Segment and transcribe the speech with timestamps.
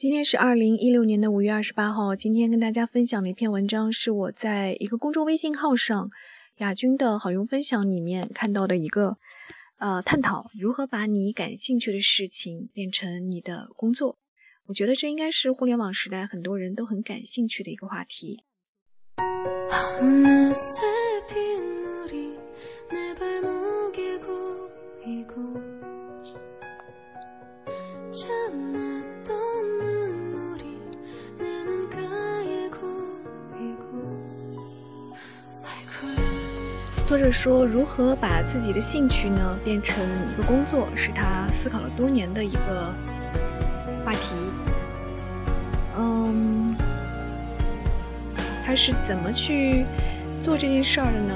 [0.00, 2.16] 今天是二零一六年的五月二十八号。
[2.16, 6.10] 今天跟大家分享的一篇文章，是我在一个公众微信号上
[6.56, 9.18] “雅君的好用分享”里面看到的一个，
[9.76, 14.16] 呃，探讨如何把你感兴趣的事情变成你的工作。
[14.68, 18.42] 我觉得这应该是互联网时代很多人都很感兴趣的一个话题。
[37.10, 39.96] 作者说，如何把自己的兴趣呢变成
[40.32, 42.94] 一个工作，是他思考了多年的一个
[44.04, 44.36] 话题。
[45.98, 46.72] 嗯，
[48.64, 49.84] 他是怎么去
[50.40, 51.34] 做这件事儿的呢？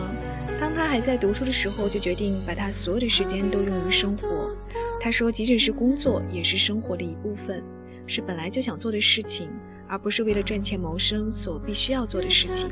[0.60, 4.54] 当他还在读书的时候，就决定把他所有的时间都用于生活。
[5.00, 7.60] 他说，即使是工作，也是生活的一部分，
[8.06, 9.50] 是本来就想做的事情，
[9.88, 12.70] 而不是为了赚钱谋生所必须要做的事情。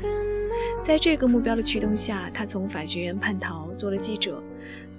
[0.85, 4.43] 在这个目标的驱动下，他从法学院叛逃，做了记者。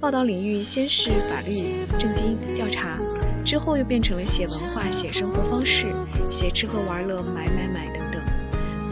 [0.01, 2.99] 报道领域先是法律、政经、调查，
[3.45, 5.85] 之后又变成了写文化、写生活方式、
[6.31, 8.23] 写吃喝玩乐、买买买等等。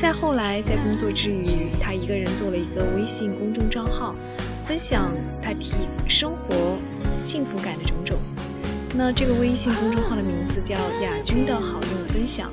[0.02, 4.14] 再后来，在工作之余，他一个人做了一个微信公众账号，
[4.66, 5.10] 分享
[5.42, 5.72] 他提
[6.06, 6.76] 生活
[7.24, 8.18] 幸福感的种种。
[8.94, 12.50] 那这个微信公众号的名字叫“雅君的好用分享”。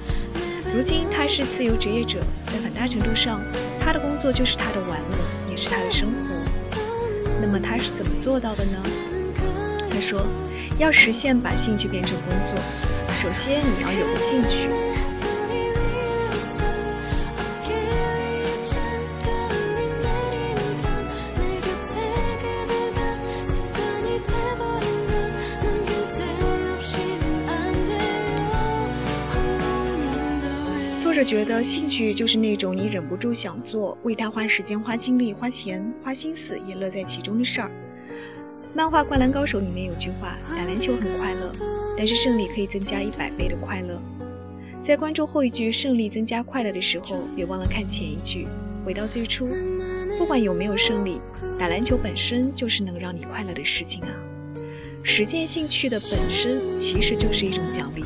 [0.73, 3.41] 如今他是自由职业者，在很大程度上。
[3.89, 5.17] 他的工作就是他的玩乐，
[5.49, 6.79] 也是他的生活。
[7.41, 8.77] 那么他是怎么做到的呢？
[9.89, 10.21] 他说，
[10.77, 12.55] 要实现把兴趣变成工作，
[13.19, 14.88] 首先你要有个兴趣。
[31.23, 37.71] 觉得兴趣就是那种你忍不住想做，为他花时间、花精力、花钱、花心思，也乐在其中的事儿。
[38.73, 41.51] 漫画《灌篮高手》里面有句话：打篮球很快乐，
[41.97, 44.01] 但是胜利可以增加一百倍的快乐。
[44.85, 48.47] 在关注后一句“胜利增加快乐”的时候，别忘了看前一句。
[48.85, 49.47] 回到最初，
[50.17, 51.19] 不管有没有胜利，
[51.59, 54.09] 打篮球本身就是能让你快乐的事情啊。
[55.03, 58.03] 实践兴趣的本身其实就是一种奖励。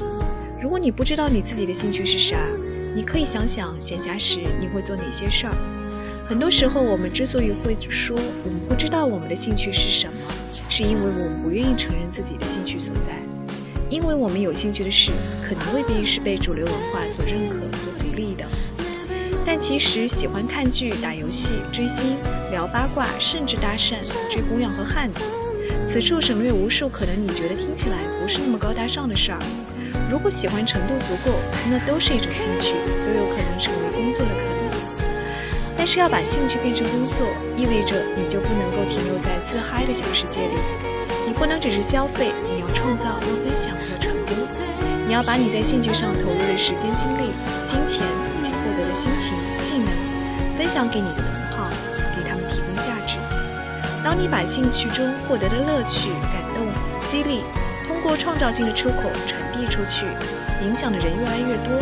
[0.61, 2.49] 如果你不知道你自己的兴趣是啥，
[2.95, 5.53] 你可以想想，闲暇时你会做哪些事儿？
[6.27, 10.13] 很多时候，我们之所以会说我们不知道我们的兴趣是什么，
[10.69, 13.21] 是因为我们不愿意承认自己的兴趣所在。
[13.89, 15.11] 因为我们有兴趣的事，
[15.47, 18.45] 可能未必是被主流文化所认可、所鼓励的。
[19.45, 22.17] 但其实，喜欢看剧、打游戏、追星、
[22.49, 23.99] 聊八卦，甚至搭讪、
[24.31, 25.21] 追姑娘和汉子，
[25.91, 29.39] 此处省略无数可能你觉得听起来不是那么高大上的事儿。
[30.13, 31.33] 如果喜欢程度足够，
[31.65, 34.69] 那都是一种兴趣，都有可能成为工作的可能。
[35.75, 37.17] 但是要把兴趣变成工作，
[37.57, 40.53] 意味着你就不能够停留在自嗨的小世界里。
[41.25, 44.37] 你不能只是消费，你要创造，要分享，要传播。
[45.07, 47.33] 你要把你在兴趣上投入的时间、精力、
[47.65, 48.05] 金钱
[48.37, 49.33] 以及获得的心情、
[49.65, 49.89] 技能，
[50.61, 51.67] 分享给你的同好，
[52.13, 53.17] 给他们提供价值。
[54.03, 56.69] 当你把兴趣中获得的乐趣、感动、
[57.09, 57.41] 激励，
[58.03, 60.03] 通过创造性的出口传递出去，
[60.61, 61.81] 影响的人越来越多。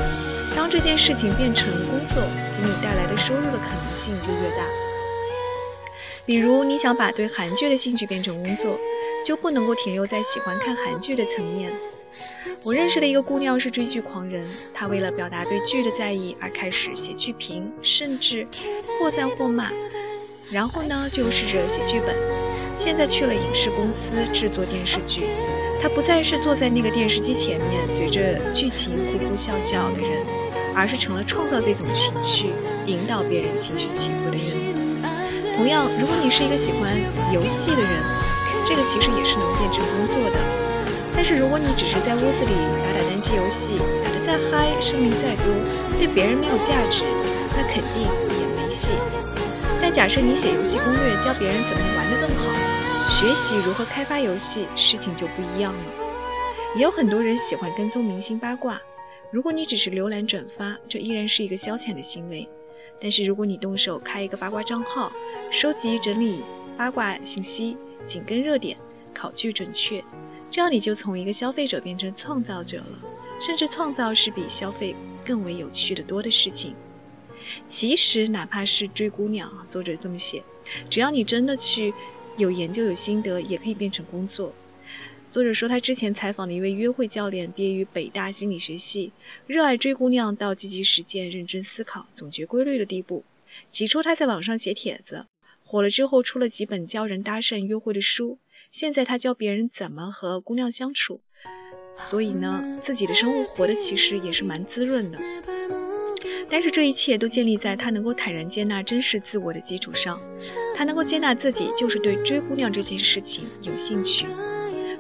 [0.56, 4.64] 当这件事情变成工作，给你带来的收入的可能性就越大。
[6.24, 8.78] 比如，你想把对韩剧的兴趣变成工作，
[9.26, 11.72] 就不能够停留在喜欢看韩剧的层面。
[12.64, 18.48] 我认识的一个姑娘是追剧狂人，她为了表达对剧的在意而开始写剧评，甚至
[19.00, 19.72] 或赞或骂，
[20.52, 22.16] 然后呢就试着写剧本。
[22.78, 25.26] 现在去了影视公司制作电视剧。
[25.82, 30.22] 他不再是坐在那个电视机前面随着剧情哭哭笑笑的人，
[30.76, 32.54] 而是成了创造这种情绪、
[32.86, 34.62] 引导别人情绪起伏的人。
[35.58, 36.94] 同样，如果你是一个喜欢
[37.34, 37.98] 游戏的人，
[38.70, 40.38] 这个其实也是能变成工作的。
[41.14, 42.54] 但是，如果你只是在屋子里
[42.86, 45.50] 打打单机游戏，打得再嗨，生命再多，
[45.98, 47.04] 对别人没有价值，
[47.58, 48.94] 那肯定也没戏。
[49.82, 52.51] 但假设你写游戏攻略，教别人怎么玩得更好。
[53.22, 55.80] 学习如何开发游戏，事情就不一样了。
[56.76, 58.82] 也有很多人喜欢跟踪明星八卦，
[59.30, 62.50] 如果你只是浏览转发，这依然是一个消遣的行为。
[63.00, 65.12] 但是如果你动手开一个八卦账号，
[65.52, 66.42] 收集整理
[66.76, 67.78] 八卦信息，
[68.08, 68.76] 紧跟热点，
[69.14, 70.04] 考据准确，
[70.50, 72.86] 这样你就从一个消费者变成创造者了。
[73.40, 76.74] 甚至创造是比消费更为有趣的多的事情。
[77.70, 80.42] 其实哪怕是追姑娘，作者这么写，
[80.90, 81.94] 只要你真的去。
[82.38, 84.54] 有研究有心得，也可以变成工作。
[85.32, 89.12] 作者说，他之前采访的一位约会教练，毕业于北大心理学系，
[89.48, 93.24] 热爱追姑娘到积极实践、认真思考、总结规律的地步。
[93.72, 95.26] 起初他在网上写帖子，
[95.64, 98.40] 火了之后出了几本教人搭讪、约会的书。
[98.72, 101.22] 现在他教别人怎么和姑娘相处，
[102.10, 105.20] 所以呢，自己的生活活的其实也是蛮滋润的。
[106.50, 110.22] 但是这一切都建立在他能够坦然接纳真实自我的基础上，
[110.82, 114.26] 他能够接纳自己就是对追姑娘这件事情有兴趣。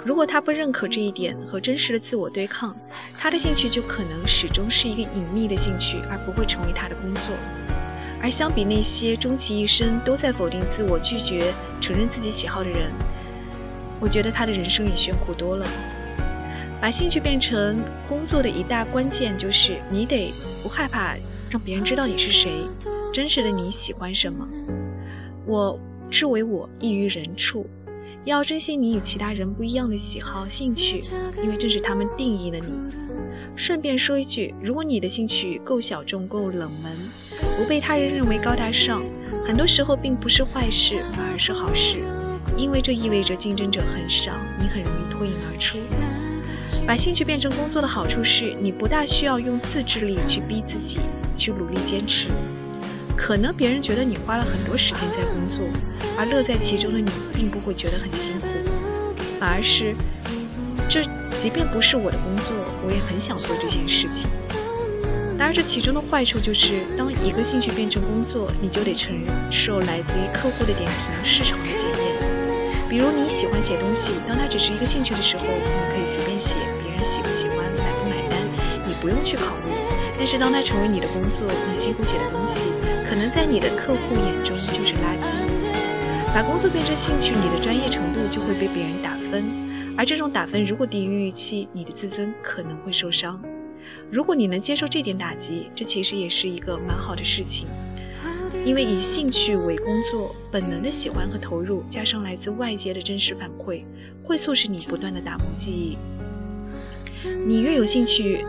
[0.06, 2.75] 如果他不认可这一点和真实的自我对抗，
[3.18, 7.36] 他的兴趣就可能始终是一个隐秘的兴趣，而不会成为他的工作。
[8.22, 11.51] 而相比那些终其一生都在否定自我、拒绝
[11.81, 12.92] 承认自己喜好的人，
[14.00, 15.66] 我觉得他的人生也炫酷多了。
[16.80, 17.75] 把兴趣变成
[18.07, 20.31] 工作的一大关键就是，你得
[20.62, 21.16] 不害怕
[21.50, 22.51] 让别人知道你是谁，
[23.12, 24.48] 真实的你喜欢什么。
[25.51, 25.77] 我
[26.09, 27.69] 之为我异于人处，
[28.24, 31.01] 要珍惜你与其他人不一样的喜好、兴趣，
[31.44, 32.71] 因为正是他们定义了你。
[33.57, 36.94] 顺便说一句，如果你的兴趣够小众、够冷门，
[37.57, 39.01] 不被他人认为高大上，
[39.45, 41.98] 很多时候并不是坏事，反而是好事。
[42.56, 45.77] 因为这意味着竞争者很少，你很容易脱颖而出。
[46.88, 51.00] 把兴趣变成工作的好处是，你不大需要用自制力去逼自己，
[51.36, 52.30] 去努力坚持。
[53.22, 55.64] 可能别人觉得你花了很多时间在工作，
[56.18, 58.48] 而乐在其中的你并不会觉得很辛苦，
[59.40, 59.94] 反而是，
[60.90, 61.04] 这
[61.40, 62.52] 即便不是我的工作，
[62.84, 64.26] 我也很想做这件事情。
[65.38, 69.14] 当然，这其中的坏处就是，当一个兴趣变成工作，你就得承
[69.52, 72.18] 受来自于客户的点评、市场的检验。
[72.90, 76.50] 比如你喜欢写东西，当它只是一个兴趣的时候，你可以随便写，
[76.84, 78.42] 别人喜不喜欢、买不买单，
[78.84, 79.81] 你不用去考虑。
[80.22, 82.70] 但是当它成为你的工作，你辛苦写的东西，
[83.10, 85.26] 可能在你的客户眼中就是垃圾。
[86.32, 89.44] 把工作变成兴趣，你的专业程度就会被别人打分，
[89.98, 93.42] 而这种打分如果低于预期，你的自尊可能会受伤。
[94.12, 97.66] 如果你能接受这点打击，这其实也是一个蛮好的事情。
[98.64, 103.84] 因为以兴趣为工作，本能的喜欢和投入，加上来自外界的真实反馈，
[104.24, 105.98] 会促使你不断的打磨技艺。
[107.48, 108.46] 你越有兴趣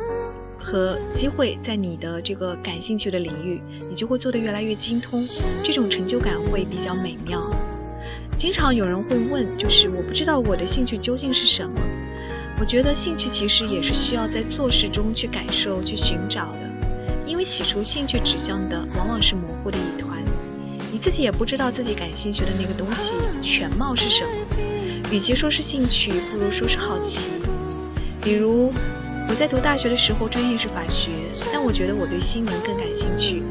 [0.63, 3.61] 和机会在你的这个感兴趣的领域，
[3.91, 5.27] 你就会做得越来越精通，
[5.65, 7.51] 这种成就感会比较美妙。
[8.39, 11.81] 经常有人会问，就是我不知道我的兴趣究竟是什么。
[12.61, 16.61] 我觉得兴趣其实也是需要在做事中去感受、去寻找的。
[17.27, 20.23] 因为起初兴趣指向的往往是模糊的一团，
[20.93, 24.31] 你自己也不知道自己感兴趣的那个东西全貌是什么。
[25.11, 27.19] 与其说是兴趣，不如说是好奇。
[28.23, 28.73] 比如
[29.33, 31.09] 我在读大学的时候，专业是法学，
[31.51, 33.43] 但我觉得我对新闻更感兴趣。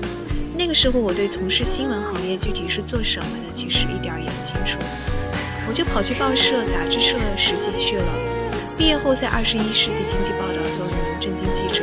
[0.53, 4.77] 那个时候，我对从事新闻行业具体是做什么的，其实一点也不清楚。
[5.65, 8.13] 我就跑去报社、杂志社实习去了。
[8.77, 11.81] 毕业后，在《二十一世纪经济报道》做了一名政经记者。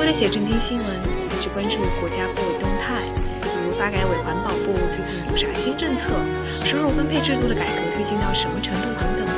[0.00, 3.04] 为了写政经新闻，我去关注国家部委动态，
[3.44, 6.16] 比如发改委、环保部最近有啥新政策，
[6.64, 9.28] 收入分配制度的改革推进到什么程度等等。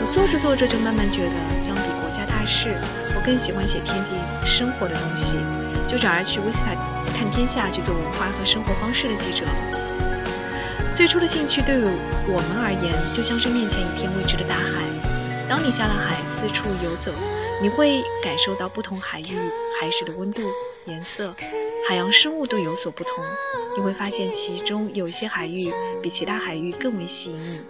[0.00, 1.36] 我做着做着就慢慢觉得，
[2.52, 2.76] 是，
[3.16, 4.12] 我更喜欢写贴近
[4.46, 5.34] 生活的东西，
[5.88, 6.76] 就转而去威斯塔
[7.16, 9.42] 看天下去做文化和生活方式的记者。
[10.94, 11.84] 最初的兴趣对于
[12.28, 14.84] 我们而言，就像是面前一片未知的大海。
[15.48, 17.10] 当你下了海，四处游走。
[17.62, 19.36] 你会感受到不同海域
[19.80, 20.42] 海水的温度、
[20.86, 21.32] 颜色，
[21.88, 23.12] 海洋生物都有所不同。
[23.76, 25.72] 你会发现其中有一些海域
[26.02, 27.60] 比其他海域更为吸引你。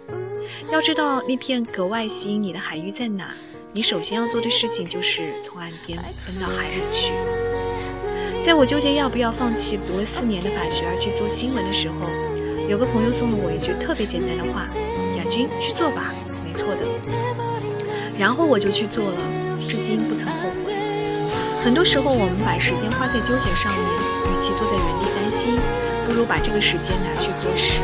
[0.72, 3.34] 要知道那片格外吸引你的海域在哪，
[3.74, 7.12] 你首先要做的事情就是从岸边奔到海里去。
[8.46, 12.08] 在我纠结要不要放弃读了四年的法学而去做新闻的时候，
[12.66, 14.66] 有个朋友送了我一句特别简单的话
[15.20, 16.80] ：“亚军，去做吧，没错的。”
[18.18, 19.41] 然后我就去做了。
[19.62, 20.74] 至今不曾后悔。
[21.62, 23.86] 很多时候，我们把时间花在纠结上面，
[24.26, 25.60] 与其坐在原地担心，
[26.06, 27.78] 不如把这个时间拿去做事。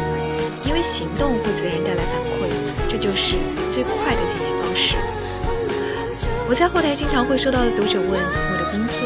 [0.66, 2.50] 因为行动会自然带来反馈，
[2.90, 3.38] 这就是
[3.73, 4.97] 最快的检验方式。
[6.50, 8.99] 我在后台经常会收到读者问：我的工作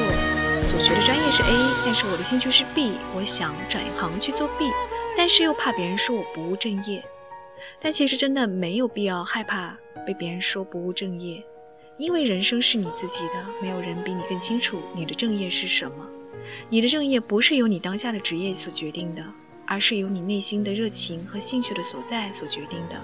[0.70, 1.52] 所学的专业是 A，
[1.84, 4.64] 但是我的兴趣是 B，我想转行去做 B，
[5.16, 7.04] 但是又怕别人说我不务正业。
[7.80, 9.76] 但其实真的没有必要害怕
[10.06, 11.44] 被别人说不务正业。
[11.98, 16.06] 因为人生是你自己的，没有人比你更清楚你的正业是什么。
[16.68, 19.24] 你的正业不是由你当下的职业所决定的，
[19.66, 22.96] 而是由你内心的热情和兴趣的所在所决定的。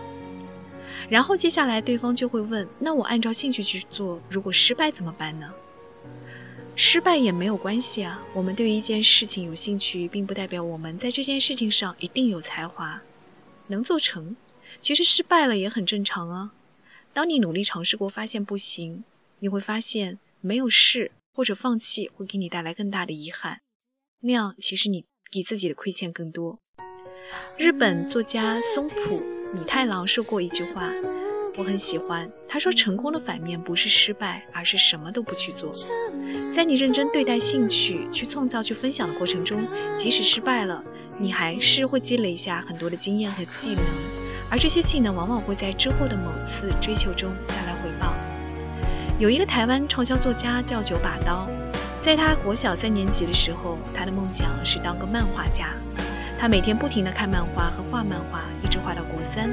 [1.09, 5.51] 然后接下来对方就会问：那我按照兴趣去做，如果失败怎么办呢？
[6.75, 8.23] 失败也没有关系啊。
[8.35, 13.01] 我们对一件事情有兴趣，并不代表我们在这件事情上一定有才华，
[13.69, 14.37] 能做成。
[14.81, 16.53] 其实失败了也很正常啊。
[17.19, 19.03] 当你努力尝试过，发现不行，
[19.41, 23.59] 你会发现没有试或者放弃会给你带来更大的遗憾，
[24.21, 26.61] 那样其实你给自己的亏欠更多。
[27.57, 29.21] 日本作家松浦
[29.53, 30.93] 弥太郎说过一句话，
[31.57, 32.31] 我很喜欢。
[32.49, 35.73] 他说：“成功的反面不是失败，而是什么都不去做。
[36.55, 39.67] 在你认真对待兴趣、去创造、去分享的过程中，
[39.99, 40.85] 即使失败了，
[41.19, 43.83] 你还是会积累下很多的经验和技能，
[44.51, 48.15] 而这些技能往往会在之后的某次追求中带来回报。”
[49.19, 51.49] 有一个台湾畅销作家叫九把刀，
[52.05, 55.71] 在他国小三年级的时候，他的梦想是当个漫画家。
[56.39, 59.51] 他每天不停地看漫画和画漫画，一直画到国三。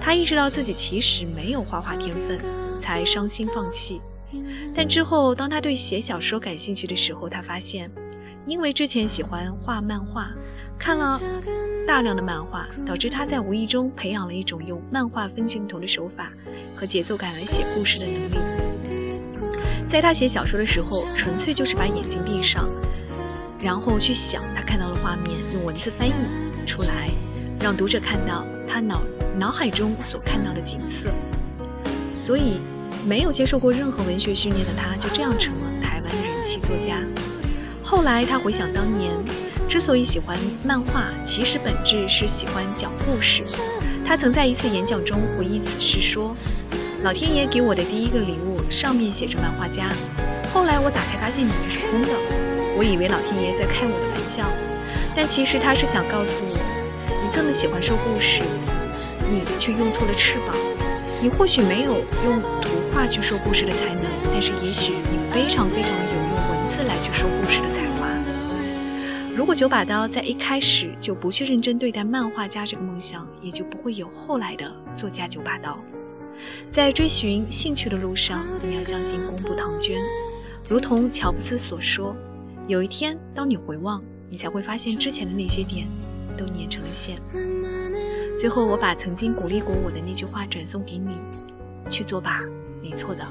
[0.00, 2.38] 他意识到自己其实没有画画天分，
[2.80, 4.00] 才伤心放弃。
[4.76, 7.90] 但之后，当他对写小说感兴趣的时候，他发现，
[8.46, 10.30] 因为之前喜欢画漫画，
[10.78, 11.20] 看了
[11.86, 16.30] 大量的漫画，导致他在无意中培养了一种用漫画分镜头的手法
[16.76, 18.36] 和节奏感来写故事的能力。
[19.90, 22.68] 在他写小说的时候，纯粹就是把眼睛闭上。
[23.60, 26.12] 然后去想他看到的画面，用文字翻译
[26.66, 27.08] 出来，
[27.60, 29.02] 让读者看到他脑
[29.38, 31.10] 脑海中所看到的景色。
[32.14, 32.60] 所以，
[33.06, 37.00] 没有接受过任何文学训练的他，就这样成了台湾的人气作家。
[37.94, 39.12] 后来，他回想当年，
[39.68, 43.40] 之所以喜欢漫画，其实本质是喜欢讲故事。
[44.04, 46.34] 他曾在一次演讲中回忆此事说
[47.04, 49.88] ：“老天爷给我的第一个礼物，上面写着漫画家。
[50.52, 52.08] 后来我打开，发现里面是空的。”
[52.76, 54.44] 我以为老天爷在开我的玩笑，
[55.14, 56.58] 但其实他是想告诉我，
[57.22, 58.42] 你这么喜欢说故事，
[59.22, 60.56] 你却用错了翅膀。
[61.22, 66.33] 你或许没有用图画去说故事的才能，但是也许你非常非常有
[69.36, 75.76] 如果九把刀在一开始就不去认真对待漫画家这个梦想，也就不会有后来的作家九把刀。
[76.72, 80.00] 在追寻兴趣的路上，你要相信公布唐娟，
[80.68, 82.14] 如同乔布斯所说。
[82.68, 84.00] 有一天，当你回望，
[84.30, 85.86] 你才会发现之前的那些点
[86.38, 87.20] 都连成了线。
[88.40, 91.10] 最后，我把曾经鼓励过我的那句话转送给你：
[91.90, 92.38] 去做吧，
[92.80, 93.26] 没错的。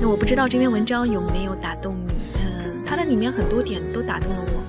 [0.00, 2.12] 那我不知道这篇文章有没有打动你？
[2.92, 4.62] 嗯，它的里面很多点都打动了我。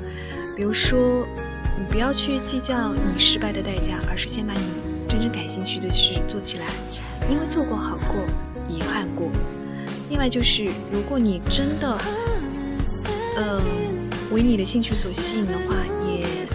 [0.56, 1.28] 比如说，
[1.78, 4.62] 你不要去计较你失败的代价，而是先把你
[5.10, 6.66] 真正感兴趣的事做起来，
[7.30, 8.16] 因为做过好过，
[8.70, 9.30] 遗憾过。
[10.10, 11.98] 另外就是，如果你真的……
[13.36, 13.60] 嗯，
[14.32, 15.76] 为你的兴趣所吸引的话，
[16.08, 16.48] 也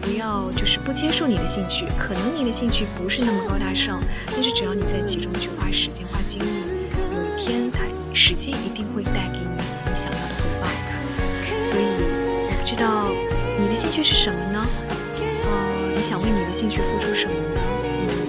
[0.00, 1.84] 不要就是不接受你的兴趣。
[1.98, 4.00] 可能你的兴趣不是那么高大上，
[4.32, 7.82] 但是只要你在其中去花时间、花精力，有一天它
[8.14, 9.45] 时间一定会带给。
[16.56, 17.60] 兴趣付出什么呢？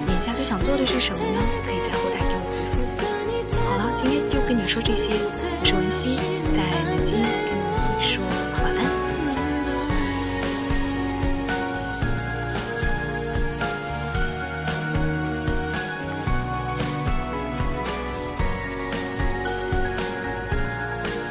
[0.04, 1.40] 你眼下最想做的是什么呢？
[1.64, 2.84] 可以在后台给我回复。
[3.64, 5.27] 好了，今天就跟你说这些。